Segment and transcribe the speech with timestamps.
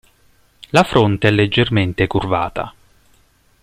[0.71, 2.73] La fronte è leggermente curvata.